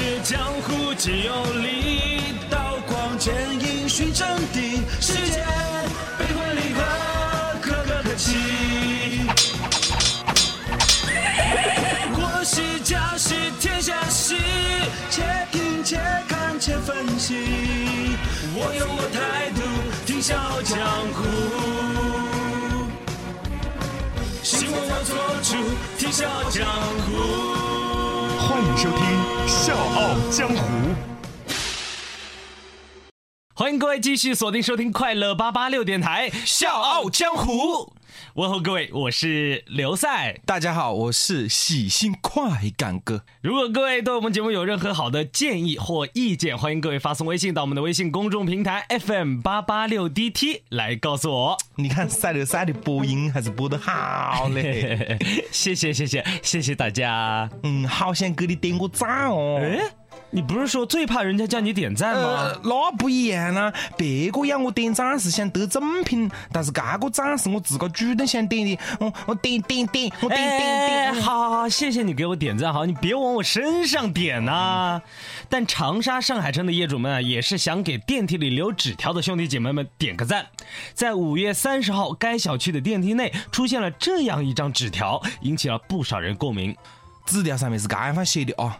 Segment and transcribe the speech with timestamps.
[0.00, 5.44] 是江湖皆有理，刀光剑影寻真谛，世间
[6.18, 6.80] 悲欢离合，
[7.60, 9.28] 可歌可泣。
[12.14, 14.34] 国事家事天下事，
[15.10, 15.22] 且
[15.52, 18.16] 听且看且分析。
[18.54, 19.60] 我有我态度，
[20.06, 20.78] 听笑傲江
[21.12, 21.18] 湖。
[24.42, 25.50] 希望我做主，
[25.98, 26.64] 听笑傲江
[27.04, 27.06] 湖。
[28.48, 28.98] 欢迎收听
[29.60, 30.54] 《笑傲江湖》。
[33.60, 37.52] 欢迎各位继续锁定收听快乐八八六电台《笑傲江湖》。
[38.32, 40.40] 问候各位，我是刘赛。
[40.46, 43.22] 大家好，我是喜新快感哥。
[43.42, 51.58] 如果各位对我们节目有任何好的建议或意见，欢迎各位发送微信到我们的微信公众平台 FM 八八六 DT 来告诉我。
[51.76, 55.18] 你看赛德赛的播音还是播的好嘞，
[55.52, 57.50] 谢谢谢谢谢谢大家。
[57.64, 59.60] 嗯，好想给你点个赞哦。
[59.62, 59.99] 哎。
[60.30, 62.22] 你不是说最怕人家叫你点赞吗？
[62.22, 63.72] 呃，那不一样啊！
[63.96, 68.78] 别个要我点赞是想得赠品，但是这个赞是我自个主动想点的。
[69.00, 71.22] 我我点点点，我点点点。
[71.22, 75.02] 好，好，谢谢你给我点赞，好，你别往我身上点呐。
[75.48, 80.46] 但长沙上海城的业主们啊，也是想给电梯里留纸条的兄弟姐妹们点个赞。
[80.94, 86.76] 在五月三十号，该小区的电梯内出现了这样一张纸条，引起了不少人共鸣。
[87.26, 88.78] 纸条上面是这样写的啊。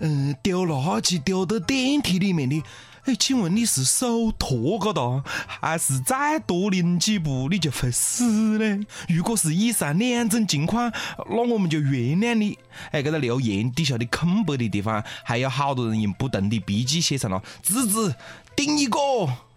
[0.00, 2.62] 嗯，丢垃圾丢到电梯里面的，
[3.04, 8.24] 哎，请问你是手脱个哒，还是再多拎几步你就会死
[8.58, 8.84] 呢？
[9.08, 10.92] 如果是以上两种情况，
[11.30, 12.58] 那我们就原谅你。
[12.90, 18.14] 哎，这个留言底下的空白的地方，还有好多人用不同的笔记写上了“字字
[18.54, 18.98] 顶一个”。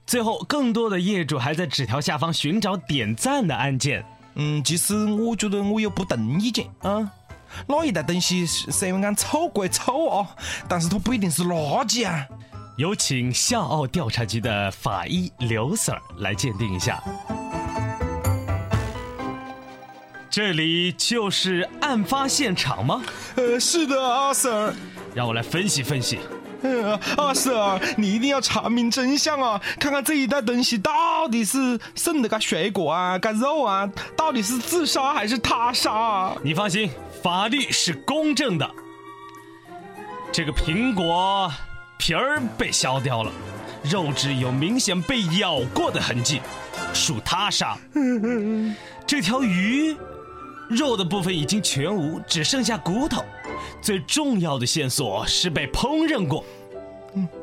[0.07, 4.03] 最后，更多的业主还在纸条下方寻找点赞的按键。
[4.35, 7.11] 嗯，其实我觉得我有不同意见啊。
[7.67, 10.27] 那一袋东西虽然讲臭归臭啊，
[10.67, 12.25] 但是它不一定是垃圾啊。
[12.77, 17.03] 有请笑傲调查局的法医刘 Sir 来鉴定一下。
[20.29, 23.01] 这里就是案发现场吗？
[23.35, 24.73] 呃，是的，阿 Sir。
[25.15, 26.19] 让我来分析分析。
[26.61, 29.61] 呃，阿 Sir，你一定要查明真相啊！
[29.79, 30.91] 看看这一袋东西到
[31.29, 36.35] 到底是剩的个水果啊，个肉啊，到底是自杀还是他杀？
[36.41, 36.89] 你放心。
[37.21, 38.67] 法律是公正的。
[40.31, 41.53] 这个苹果
[41.99, 43.31] 皮儿被削掉了，
[43.83, 46.41] 肉质有明显被咬过的痕迹，
[46.95, 47.77] 属他杀。
[49.05, 49.95] 这条鱼
[50.67, 53.23] 肉的部分已经全无，只剩下骨头。
[53.83, 56.43] 最重要的线索是被烹饪过，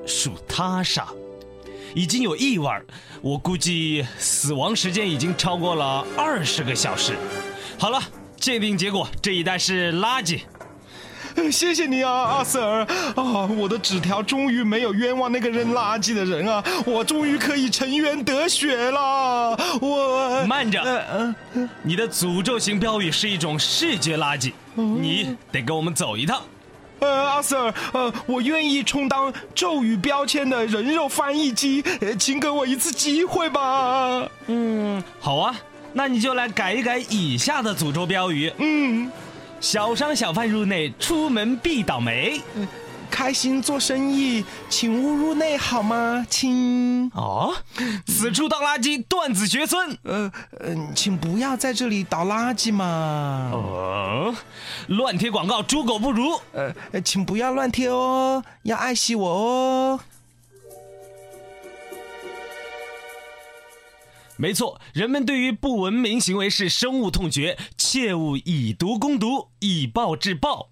[0.05, 1.07] 属他杀。
[1.95, 2.69] 已经有异味，
[3.21, 7.15] 我估计死亡时间已经超过了二十个小时。
[7.79, 8.01] 好了。
[8.39, 10.41] 鉴定结果，这一袋是垃圾。
[11.51, 12.87] 谢谢你啊，阿 Sir
[13.17, 13.47] 啊！
[13.47, 16.63] 我的纸条终于没有冤枉那个扔垃圾的人啊！
[16.85, 19.59] 我终于可以沉冤得雪了。
[19.81, 21.35] 我慢着，
[21.83, 26.43] 你的诅咒型标语是一种视觉垃圾，你得跟我们走一趟。
[27.01, 34.29] 呃，阿 Sir，呃，我愿意充当咒语标签的人肉翻译机，呃请给我一次机会吧。
[34.47, 35.55] 嗯，好啊。
[35.93, 38.53] 那你就来改一改以下的诅咒标语。
[38.59, 39.11] 嗯，
[39.61, 42.39] 小商小贩入内，出门必倒霉。
[42.55, 42.69] 嗯，
[43.17, 47.11] 开心做生意，请勿入内，好吗，亲？
[47.15, 47.57] 哦，
[48.07, 49.97] 此处倒垃圾，断子绝孙。
[50.03, 53.51] 呃，嗯，请不要在这里倒垃圾嘛。
[53.55, 54.35] 哦，
[54.89, 56.39] 乱贴广告，猪狗不如。
[56.53, 60.01] 呃，请不要乱贴哦，要爱惜我哦。
[64.37, 70.69] 没错，人们对于不文明行为是深恶痛绝，切勿以毒攻毒，以暴制暴。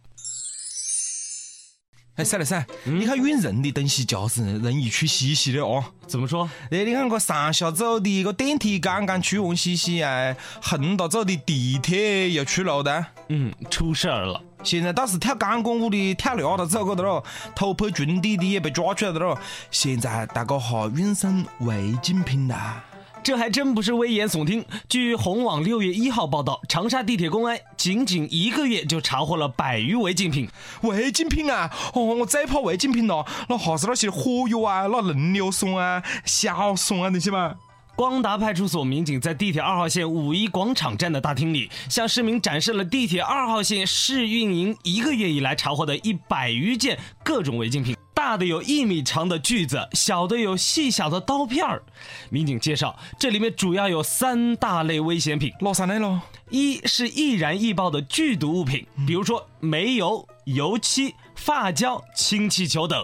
[2.16, 5.84] 哎，赛了噻，你看运人的东西就是容易出稀稀的哦。
[6.06, 6.48] 怎么说？
[6.70, 13.04] 哎，你看个上下走的一个电梯刚刚出完稀稀啊，横着走的地铁又出漏的。
[13.30, 14.40] 嗯，出事儿了。
[14.62, 19.36] 现在倒是跳钢管舞的跳梁子走过的咯，偷拍裙底的也被抓出来的咯。
[19.72, 22.84] 现在大家哈运送违禁品啦。
[23.24, 24.62] 这还真不是危言耸听。
[24.86, 30.46] 据红网六月一号报道，长沙地铁公安仅仅一个月就查获了百余违禁品。
[30.82, 31.70] 违禁品啊！
[31.94, 33.24] 哦，我最怕违禁品了。
[33.48, 37.54] 那还是那些火药啊，那轮流送啊，小送啊那些嘛。
[37.96, 47.96] 光达派出所民警在地铁二号线五一广场站的大厅里，向市民展示了地铁二号线试运营一个月以来查获的一百余件各种违禁品。
[48.14, 51.82] 大的有一米长的锯子，小的有细小的刀片儿。
[52.30, 55.52] 民警介绍，这里面主要有三大类危险品。
[55.60, 56.20] 落三类喽？
[56.48, 63.02] 一是易燃易爆的剧毒物品，比如说煤油、油漆、发胶、氢气球等；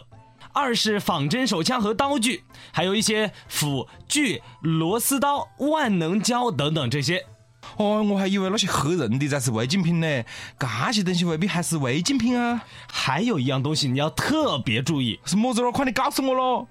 [0.53, 7.27] 二是仿真手枪和刀具，还有一些斧、锯、螺丝刀、万能胶等等这些。
[7.77, 10.23] 哦，我还以为那些吓人的才是违禁品呢，
[10.59, 12.63] 这些东西未必还是违禁品啊！
[12.91, 15.71] 还有一样东西你要特别注意，是么子咯？
[15.73, 16.67] 快点告诉我喽！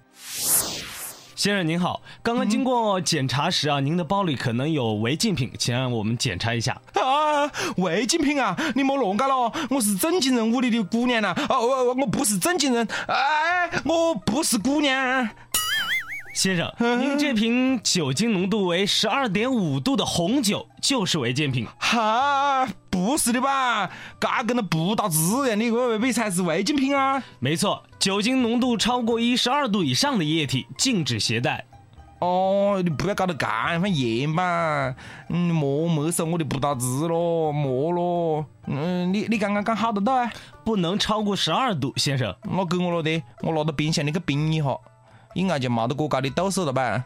[1.36, 6.74] 先生您好，刚刚经过检查时啊，您的包里可能有违禁品，请让我们检查一下。
[6.96, 8.58] 啊，违禁品啊！
[8.76, 11.34] 你莫乱搞了，我是正经人屋里的姑娘呐！
[11.48, 15.30] 哦，我我不是正经人，哎，我不是姑娘。
[16.40, 21.68] 先生，您这瓶酒精浓度为十二点五度的红酒就是违禁品。
[21.78, 23.92] 哈，不是的吧？
[24.18, 27.22] 嘎跟那不打字一样的，未必才是违禁品啊？
[27.40, 31.66] 没错，酒精浓度超过一十二度以上的液体禁止携带。
[32.20, 34.96] 哦，你不要搞得干一番严吧？
[35.28, 38.46] 嗯，莫没收我的不打字咯，莫咯。
[38.66, 40.32] 嗯，你你刚刚讲好多度啊？
[40.64, 42.34] 不能超过十二度，先生。
[42.50, 44.68] 那给我了的，我拿到冰箱里去冰一下。
[45.34, 47.04] 应该就没得过高的度数了吧？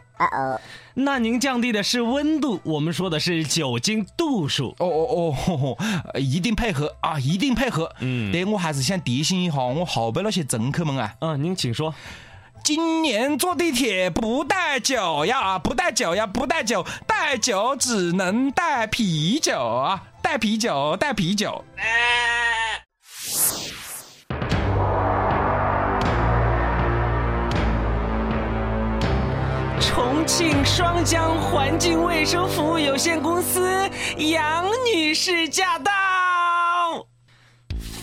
[0.94, 4.74] 那您降低的是温度，我们说的是酒精度数。
[4.78, 5.76] 哦哦哦，
[6.18, 7.92] 一定配合啊，一定配合。
[8.00, 11.14] 嗯，对我还是想提醒一下我后边那些乘客们啊。
[11.20, 11.94] 嗯，您请说。
[12.62, 21.62] 今年坐地铁不带酒呀，不带酒呀，不带酒，带酒只能带啤酒啊，带啤酒，带啤酒。
[21.76, 21.84] 重
[30.26, 35.92] 庆双江环境卫生服务有限公司杨女士驾到，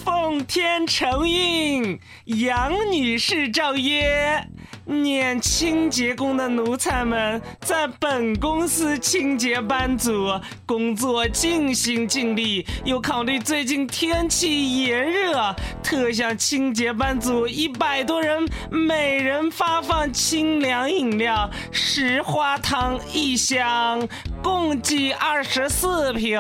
[0.06, 4.48] 奉天承运，杨女士诏曰。
[4.92, 10.30] 念清洁工的奴才们，在本公司清洁班组
[10.66, 24.08] 工作尽心尽力，又考虑最近天气炎热，特向清洁班组一百多人每人发放清凉饮料石花汤一箱，
[24.44, 26.40] 共计二十四瓶，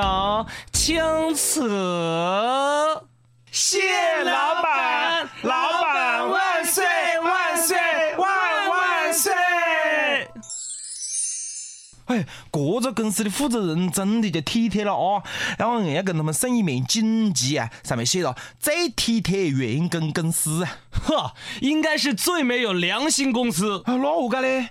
[0.74, 1.70] 钦此。
[3.52, 3.80] 谢
[4.24, 5.61] 老板，老
[12.52, 15.24] 哎，这个公司的负责人真的就体贴了啊！
[15.58, 20.68] 然后硬要跟他们送一面锦旗啊，上面写着“最体贴员工公司”。
[20.92, 23.84] 呵，应该是最没有良心公司。
[23.86, 24.70] 啊那何解呢？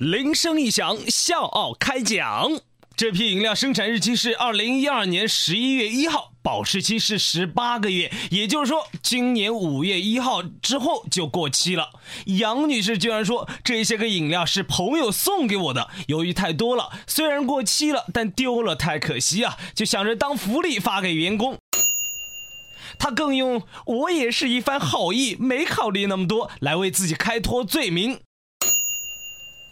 [0.00, 2.50] 铃声一响，笑傲开讲。
[2.96, 6.29] 这批饮料生产日期是二零一二年十一月一号。
[6.42, 11.90] 保质期是十八个月，也就是说，今年五月一号之后就过期了。
[12.26, 21.58] 杨女士居然说这些个饮料是朋友送给我的，由于太多了，虽然过期了，但丢了太可惜啊，就想着当福利发给员工。
[22.98, 28.20] 她更用“我也是一番好意，没考虑那么多”来为自己开脱罪名。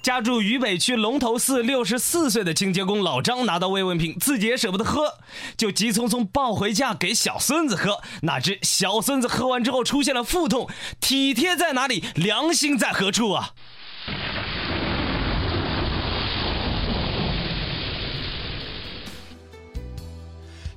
[0.09, 5.19] 家住渝北区龙头寺六十四岁的清洁工老张拿到慰问品，自己也舍不得喝，
[5.55, 8.01] 就急匆匆抱回家给小孙子喝。
[8.23, 10.67] 哪知小孙子喝完之后出现了腹痛，
[10.99, 13.51] 体贴在哪里，良心在何处啊？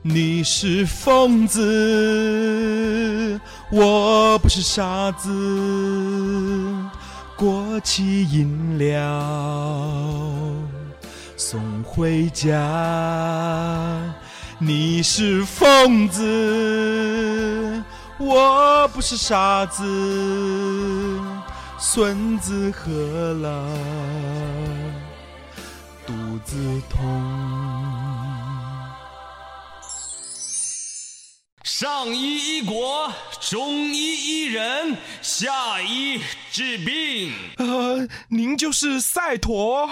[0.01, 3.39] 你是疯子，
[3.71, 5.29] 我不是傻子。
[7.71, 8.93] 过期饮料
[11.37, 12.53] 送回家，
[14.59, 17.81] 你是疯子，
[18.17, 19.81] 我不是傻子。
[21.79, 22.91] 孙子喝
[23.35, 23.65] 了
[26.05, 26.13] 肚
[26.43, 26.57] 子
[26.89, 26.99] 痛。
[31.63, 34.97] 上医医国，中医医人，
[35.41, 36.21] 下医
[36.51, 37.33] 治病。
[37.57, 39.89] 呃，您就是赛陀。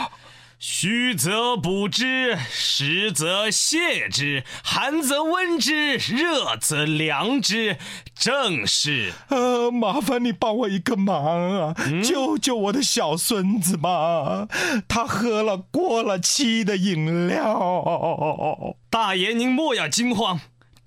[0.59, 7.77] 虚则补之，实则泻之，寒则温之，热则凉之，
[8.13, 9.11] 正是。
[9.29, 14.47] 呃，麻烦你帮我一个忙啊，救救我的小孙子吧，
[14.87, 18.75] 他喝了过了期的饮料。
[18.91, 20.39] 大爷，您莫要惊慌。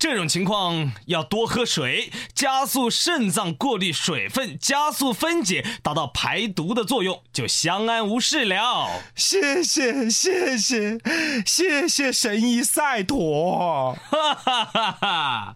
[0.03, 8.89] 这种情况要多喝水，加速肾脏过滤水分，加速分解，达到排毒的作用，就相安无事了。
[9.15, 10.99] 谢谢谢谢
[11.45, 13.97] 谢谢神医赛陀。
[14.11, 15.55] 哈哈哈哈。